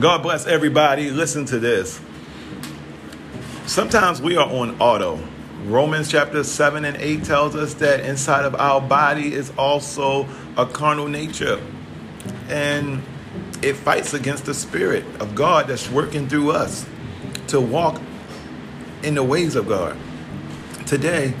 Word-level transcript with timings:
God 0.00 0.24
bless 0.24 0.44
everybody. 0.46 1.10
Listen 1.12 1.44
to 1.46 1.60
this. 1.60 2.00
Sometimes 3.66 4.20
we 4.20 4.36
are 4.36 4.48
on 4.48 4.80
auto. 4.80 5.20
Romans 5.66 6.10
chapter 6.10 6.42
7 6.42 6.84
and 6.84 6.96
8 6.96 7.22
tells 7.22 7.54
us 7.54 7.74
that 7.74 8.00
inside 8.00 8.44
of 8.44 8.56
our 8.56 8.80
body 8.80 9.32
is 9.32 9.52
also 9.56 10.26
a 10.56 10.66
carnal 10.66 11.06
nature. 11.06 11.62
And 12.48 13.02
it 13.62 13.74
fights 13.74 14.14
against 14.14 14.46
the 14.46 14.54
spirit 14.54 15.04
of 15.20 15.36
God 15.36 15.68
that's 15.68 15.88
working 15.88 16.28
through 16.28 16.50
us 16.50 16.84
to 17.46 17.60
walk 17.60 18.02
in 19.04 19.14
the 19.14 19.22
ways 19.22 19.54
of 19.54 19.68
God. 19.68 19.96
Today, 20.86 21.34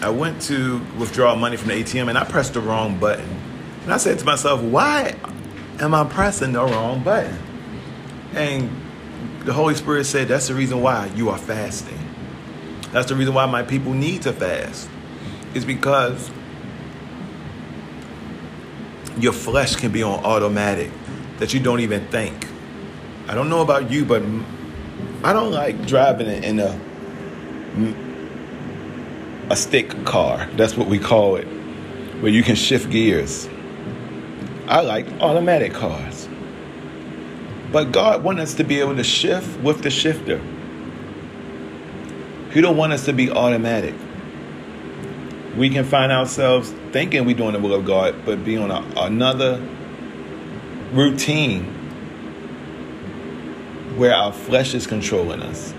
I 0.00 0.08
went 0.08 0.40
to 0.42 0.78
withdraw 0.98 1.34
money 1.34 1.58
from 1.58 1.68
the 1.68 1.74
ATM 1.74 2.08
and 2.08 2.16
I 2.16 2.24
pressed 2.24 2.54
the 2.54 2.60
wrong 2.60 2.98
button. 2.98 3.28
And 3.82 3.92
I 3.92 3.98
said 3.98 4.18
to 4.18 4.24
myself, 4.24 4.62
why 4.62 5.14
am 5.80 5.94
I 5.94 6.04
pressing 6.04 6.52
the 6.52 6.64
wrong 6.64 7.02
button? 7.02 7.38
And 8.34 8.70
the 9.44 9.52
Holy 9.52 9.74
Spirit 9.74 10.04
said, 10.04 10.28
that's 10.28 10.48
the 10.48 10.54
reason 10.54 10.80
why 10.80 11.06
you 11.14 11.30
are 11.30 11.38
fasting. 11.38 11.98
That's 12.92 13.08
the 13.08 13.14
reason 13.16 13.34
why 13.34 13.46
my 13.46 13.62
people 13.62 13.92
need 13.92 14.22
to 14.22 14.32
fast. 14.32 14.88
Is 15.54 15.64
because 15.64 16.30
your 19.18 19.32
flesh 19.32 19.76
can 19.76 19.92
be 19.92 20.02
on 20.02 20.24
automatic 20.24 20.90
that 21.38 21.52
you 21.52 21.60
don't 21.60 21.80
even 21.80 22.06
think. 22.08 22.48
I 23.28 23.34
don't 23.34 23.48
know 23.48 23.60
about 23.60 23.90
you, 23.90 24.04
but 24.04 24.22
I 25.24 25.32
don't 25.32 25.52
like 25.52 25.86
driving 25.86 26.42
in 26.42 26.60
a 26.60 26.78
a 29.50 29.56
stick 29.56 30.04
car. 30.04 30.48
That's 30.56 30.76
what 30.76 30.88
we 30.88 30.98
call 30.98 31.36
it, 31.36 31.46
where 32.20 32.32
you 32.32 32.42
can 32.42 32.56
shift 32.56 32.90
gears. 32.90 33.48
I 34.66 34.80
like 34.80 35.06
automatic 35.20 35.72
cars. 35.72 36.28
But 37.72 37.90
God 37.90 38.22
wants 38.22 38.42
us 38.42 38.54
to 38.54 38.64
be 38.64 38.80
able 38.80 38.96
to 38.96 39.04
shift 39.04 39.60
with 39.60 39.82
the 39.82 39.90
shifter. 39.90 40.40
He 42.52 42.60
don't 42.60 42.76
want 42.76 42.92
us 42.92 43.06
to 43.06 43.12
be 43.12 43.30
automatic. 43.30 43.94
We 45.56 45.70
can 45.70 45.84
find 45.84 46.12
ourselves 46.12 46.70
thinking 46.92 47.24
we're 47.24 47.36
doing 47.36 47.54
the 47.54 47.58
will 47.58 47.74
of 47.74 47.84
God, 47.84 48.14
but 48.24 48.44
be 48.44 48.56
on 48.56 48.70
a, 48.70 48.84
another 48.96 49.60
routine 50.92 51.64
where 53.96 54.14
our 54.14 54.32
flesh 54.32 54.74
is 54.74 54.86
controlling 54.86 55.40
us. 55.40 55.72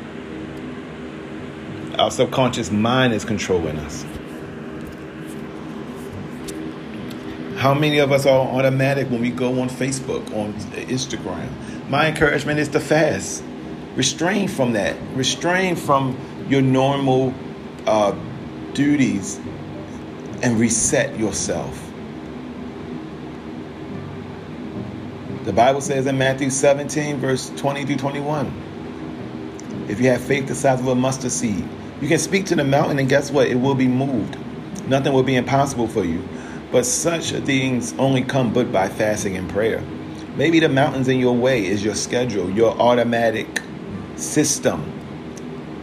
Our 1.98 2.10
subconscious 2.10 2.72
mind 2.72 3.14
is 3.14 3.24
controlling 3.24 3.78
us. 3.78 4.04
How 7.58 7.74
many 7.74 8.00
of 8.00 8.12
us 8.12 8.26
are 8.26 8.40
automatic 8.40 9.10
when 9.10 9.22
we 9.22 9.30
go 9.30 9.62
on 9.62 9.70
Facebook, 9.70 10.26
on 10.36 10.54
Instagram? 10.54 11.50
My 11.90 12.08
encouragement 12.08 12.60
is 12.60 12.68
to 12.70 12.80
fast. 12.80 13.44
Restrain 13.96 14.48
from 14.48 14.74
that. 14.74 14.98
Restrain 15.14 15.76
from 15.76 16.18
your 16.50 16.62
normal 16.62 17.34
uh, 17.86 18.16
duties 18.74 19.40
and 20.42 20.60
reset 20.60 21.18
yourself. 21.18 21.80
The 25.44 25.54
Bible 25.54 25.82
says 25.82 26.08
in 26.08 26.18
Matthew 26.18 26.50
17, 26.50 27.18
verse 27.18 27.50
20 27.58 27.86
through 27.86 27.98
21, 27.98 29.86
if 29.90 30.00
you 30.00 30.08
have 30.10 30.22
faith 30.22 30.48
the 30.48 30.56
size 30.56 30.80
of 30.80 30.88
a 30.88 30.96
mustard 30.96 31.32
seed, 31.32 31.68
you 32.02 32.08
can 32.08 32.20
speak 32.20 32.46
to 32.48 32.56
the 32.56 32.64
mountain, 32.64 33.00
and 33.00 33.08
guess 33.08 33.30
what? 33.30 33.48
It 33.48 33.56
will 33.56 33.76
be 33.76 33.88
moved. 33.88 34.38
Nothing 34.88 35.14
will 35.14 35.24
be 35.24 35.36
impossible 35.36 35.88
for 35.88 36.04
you. 36.04 36.28
But 36.74 36.88
such 36.88 37.30
things 37.30 37.94
only 38.00 38.24
come 38.24 38.52
but 38.52 38.72
by 38.72 38.90
fasting 38.90 39.38
and 39.38 39.48
prayer. 39.48 39.80
Maybe 40.36 40.60
the 40.60 40.70
mountains 40.70 41.08
in 41.08 41.20
your 41.20 41.36
way 41.36 41.64
is 41.64 41.86
your 41.86 41.94
schedule, 41.94 42.50
your 42.50 42.72
automatic 42.82 43.62
system 44.16 44.92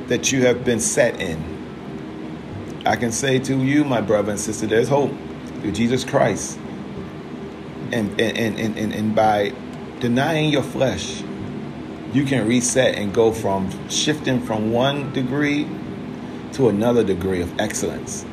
that 0.08 0.32
you 0.32 0.44
have 0.46 0.64
been 0.64 0.80
set 0.80 1.20
in. 1.20 2.82
I 2.84 2.96
can 2.96 3.12
say 3.12 3.38
to 3.38 3.56
you, 3.56 3.84
my 3.84 4.00
brother 4.00 4.32
and 4.32 4.40
sister, 4.40 4.66
there's 4.66 4.88
hope 4.88 5.12
through 5.60 5.70
Jesus 5.70 6.04
Christ. 6.04 6.58
And, 7.92 8.20
and, 8.20 8.58
and, 8.58 8.76
and, 8.76 8.92
and 8.92 9.14
by 9.14 9.52
denying 10.00 10.50
your 10.50 10.64
flesh, 10.64 11.22
you 12.12 12.24
can 12.24 12.48
reset 12.48 12.96
and 12.96 13.14
go 13.14 13.30
from 13.30 13.70
shifting 13.88 14.40
from 14.40 14.72
one 14.72 15.12
degree 15.12 15.68
to 16.54 16.68
another 16.68 17.04
degree 17.04 17.42
of 17.42 17.60
excellence. 17.60 18.24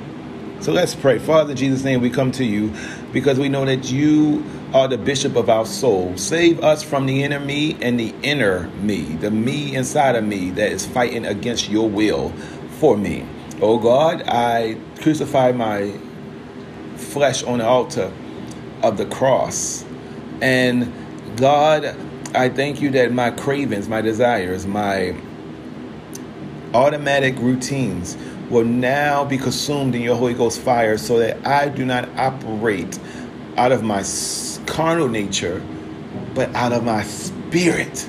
So 0.59 0.71
let's 0.71 0.95
pray. 0.95 1.19
Father, 1.19 1.51
in 1.51 1.57
Jesus' 1.57 1.83
name, 1.83 2.01
we 2.01 2.09
come 2.09 2.31
to 2.33 2.43
you 2.43 2.73
because 3.13 3.39
we 3.39 3.47
know 3.47 3.63
that 3.65 3.91
you 3.91 4.43
are 4.73 4.87
the 4.87 4.97
bishop 4.97 5.35
of 5.35 5.49
our 5.49 5.65
soul. 5.65 6.17
Save 6.17 6.63
us 6.63 6.83
from 6.83 7.05
the 7.05 7.23
inner 7.23 7.39
me 7.39 7.77
and 7.81 7.99
the 7.99 8.13
inner 8.23 8.67
me, 8.81 9.03
the 9.03 9.31
me 9.31 9.75
inside 9.75 10.15
of 10.15 10.23
me 10.23 10.49
that 10.51 10.71
is 10.71 10.85
fighting 10.85 11.25
against 11.25 11.69
your 11.69 11.89
will 11.89 12.31
for 12.79 12.97
me. 12.97 13.25
Oh 13.61 13.77
God, 13.77 14.23
I 14.27 14.77
crucify 15.01 15.51
my 15.51 15.93
flesh 16.95 17.43
on 17.43 17.59
the 17.59 17.65
altar 17.65 18.11
of 18.83 18.97
the 18.97 19.05
cross. 19.05 19.85
And 20.41 20.91
God, 21.37 21.95
I 22.35 22.49
thank 22.49 22.81
you 22.81 22.89
that 22.91 23.11
my 23.11 23.31
cravings, 23.31 23.87
my 23.87 24.01
desires, 24.01 24.65
my 24.65 25.15
automatic 26.73 27.37
routines 27.39 28.17
will 28.49 28.65
now 28.65 29.25
be 29.25 29.37
consumed 29.37 29.95
in 29.95 30.01
your 30.01 30.15
Holy 30.15 30.33
Ghost 30.33 30.59
fire 30.61 30.97
so 30.97 31.19
that 31.19 31.45
I 31.45 31.69
do 31.69 31.85
not 31.85 32.09
operate 32.17 32.99
out 33.57 33.71
of 33.71 33.83
my 33.83 34.03
carnal 34.65 35.09
nature, 35.09 35.63
but 36.33 36.53
out 36.55 36.73
of 36.73 36.83
my 36.83 37.03
spirit. 37.03 38.07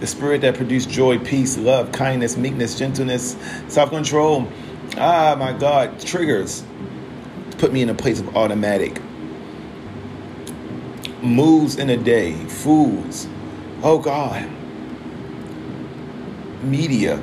The 0.00 0.06
spirit 0.06 0.40
that 0.40 0.54
produced 0.54 0.88
joy, 0.88 1.18
peace, 1.18 1.58
love, 1.58 1.92
kindness, 1.92 2.36
meekness, 2.36 2.78
gentleness, 2.78 3.36
self 3.68 3.90
control. 3.90 4.48
Ah, 4.96 5.36
my 5.38 5.52
God, 5.52 6.00
triggers 6.00 6.64
put 7.60 7.72
me 7.74 7.82
in 7.82 7.90
a 7.90 7.94
place 7.94 8.18
of 8.18 8.36
automatic. 8.36 9.00
Moves 11.22 11.76
in 11.76 11.90
a 11.90 11.96
day, 11.96 12.32
foods. 12.32 13.28
Oh 13.82 13.98
God. 13.98 14.48
Media, 16.62 17.22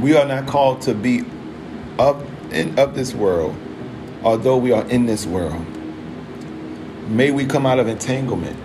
we 0.00 0.16
are 0.16 0.24
not 0.24 0.46
called 0.46 0.80
to 0.82 0.94
be 0.94 1.24
up 1.98 2.20
in 2.52 2.78
of 2.78 2.94
this 2.94 3.14
world, 3.14 3.56
although 4.22 4.56
we 4.56 4.72
are 4.72 4.84
in 4.88 5.06
this 5.06 5.26
world. 5.26 5.64
May 7.08 7.30
we 7.30 7.46
come 7.46 7.66
out 7.66 7.78
of 7.78 7.88
entanglement 7.88 8.58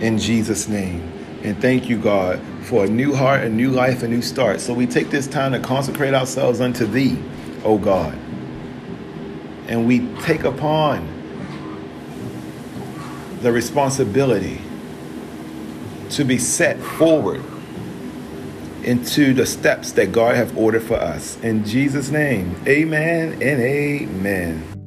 in 0.00 0.18
Jesus' 0.18 0.68
name. 0.68 1.12
And 1.42 1.60
thank 1.60 1.88
you, 1.88 1.98
God, 1.98 2.40
for 2.62 2.84
a 2.84 2.88
new 2.88 3.14
heart, 3.14 3.44
a 3.44 3.48
new 3.48 3.70
life, 3.70 4.02
a 4.02 4.08
new 4.08 4.20
start. 4.20 4.60
So 4.60 4.74
we 4.74 4.86
take 4.86 5.10
this 5.10 5.26
time 5.26 5.52
to 5.52 5.60
consecrate 5.60 6.12
ourselves 6.12 6.60
unto 6.60 6.84
Thee, 6.84 7.18
O 7.64 7.78
God. 7.78 8.12
And 9.68 9.86
we 9.86 10.06
take 10.22 10.44
upon 10.44 11.08
the 13.40 13.52
responsibility 13.52 14.60
to 16.10 16.24
be 16.24 16.36
set 16.36 16.78
forward 16.78 17.42
into 18.84 19.34
the 19.34 19.46
steps 19.46 19.92
that 19.92 20.12
God 20.12 20.36
have 20.36 20.56
ordered 20.56 20.82
for 20.82 20.96
us. 20.96 21.38
In 21.42 21.64
Jesus' 21.64 22.10
name, 22.10 22.54
amen 22.66 23.32
and 23.34 23.60
amen. 23.60 24.79